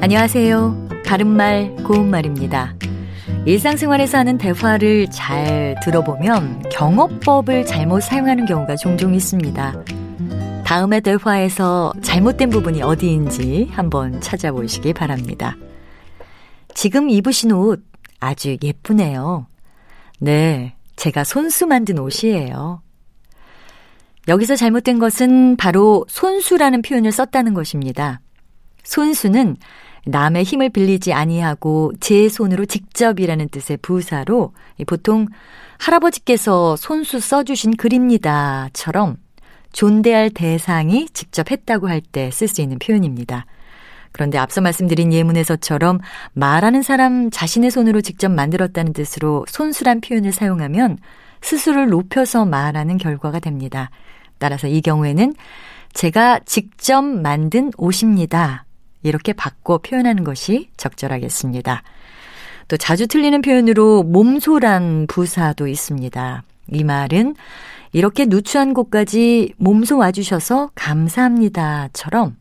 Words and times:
안녕하세요. 0.00 0.88
바른말, 1.04 1.74
고운말입니다. 1.84 2.76
일상생활에서 3.44 4.18
하는 4.18 4.38
대화를 4.38 5.10
잘 5.10 5.74
들어보면 5.82 6.68
경어법을 6.70 7.66
잘못 7.66 8.00
사용하는 8.02 8.46
경우가 8.46 8.76
종종 8.76 9.12
있습니다. 9.12 9.84
다음의 10.64 11.00
대화에서 11.00 11.92
잘못된 12.00 12.48
부분이 12.50 12.80
어디인지 12.80 13.70
한번 13.72 14.20
찾아보시기 14.20 14.92
바랍니다. 14.92 15.56
지금 16.74 17.10
입으신 17.10 17.50
옷 17.50 17.82
아주 18.20 18.56
예쁘네요. 18.62 19.46
네, 20.20 20.76
제가 20.94 21.24
손수 21.24 21.66
만든 21.66 21.98
옷이에요. 21.98 22.82
여기서 24.28 24.54
잘못된 24.54 25.00
것은 25.00 25.56
바로 25.56 26.06
손수라는 26.08 26.82
표현을 26.82 27.10
썼다는 27.10 27.52
것입니다. 27.52 28.20
손수는 28.84 29.56
남의 30.06 30.44
힘을 30.44 30.70
빌리지 30.70 31.12
아니하고 31.12 31.92
제 32.00 32.28
손으로 32.28 32.64
직접이라는 32.66 33.48
뜻의 33.50 33.78
부사로 33.82 34.52
보통 34.86 35.26
할아버지께서 35.78 36.76
손수 36.76 37.20
써주신 37.20 37.76
글입니다처럼 37.76 39.16
존대할 39.72 40.30
대상이 40.30 41.08
직접 41.12 41.50
했다고 41.50 41.88
할 41.88 42.00
때 42.00 42.28
쓸 42.30 42.48
수 42.48 42.62
있는 42.62 42.78
표현입니다. 42.78 43.44
그런데 44.12 44.38
앞서 44.38 44.62
말씀드린 44.62 45.12
예문에서처럼 45.12 46.00
말하는 46.32 46.82
사람 46.82 47.30
자신의 47.30 47.70
손으로 47.70 48.00
직접 48.00 48.30
만들었다는 48.30 48.94
뜻으로 48.94 49.44
손수란 49.48 50.00
표현을 50.00 50.32
사용하면 50.32 50.98
스스로를 51.42 51.88
높여서 51.90 52.46
말하는 52.46 52.96
결과가 52.96 53.40
됩니다. 53.40 53.90
따라서 54.38 54.66
이 54.66 54.80
경우에는 54.80 55.34
제가 55.92 56.40
직접 56.46 57.02
만든 57.02 57.70
옷입니다. 57.76 58.64
이렇게 59.02 59.32
바꿔 59.32 59.78
표현하는 59.78 60.24
것이 60.24 60.70
적절하겠습니다. 60.76 61.82
또 62.68 62.76
자주 62.76 63.06
틀리는 63.06 63.40
표현으로 63.40 64.02
몸소란 64.02 65.06
부사도 65.08 65.66
있습니다. 65.66 66.42
이 66.72 66.84
말은 66.84 67.34
이렇게 67.92 68.26
누추한 68.26 68.74
곳까지 68.74 69.54
몸소 69.56 69.96
와주셔서 69.96 70.70
감사합니다처럼 70.74 72.36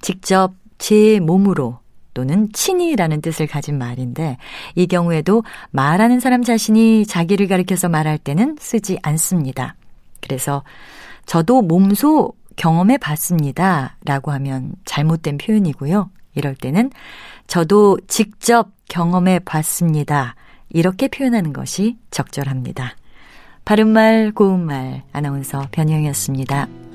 직접 0.00 0.52
제 0.78 1.20
몸으로 1.20 1.78
또는 2.14 2.48
친이라는 2.52 3.20
뜻을 3.20 3.46
가진 3.46 3.78
말인데 3.78 4.38
이 4.74 4.88
경우에도 4.88 5.44
말하는 5.70 6.18
사람 6.18 6.42
자신이 6.42 7.06
자기를 7.06 7.46
가리켜서 7.46 7.88
말할 7.88 8.18
때는 8.18 8.56
쓰지 8.58 8.98
않습니다. 9.02 9.76
그래서 10.20 10.64
저도 11.26 11.62
몸소 11.62 12.32
경험해 12.58 12.98
봤습니다. 12.98 13.96
라고 14.04 14.32
하면 14.32 14.72
잘못된 14.84 15.38
표현이고요. 15.38 16.10
이럴 16.34 16.54
때는 16.54 16.90
저도 17.46 17.98
직접 18.06 18.70
경험해 18.88 19.40
봤습니다. 19.40 20.34
이렇게 20.68 21.08
표현하는 21.08 21.52
것이 21.54 21.96
적절합니다. 22.10 22.96
바른말, 23.64 24.32
고운말, 24.34 25.04
아나운서 25.12 25.68
변희영이었습니다. 25.70 26.87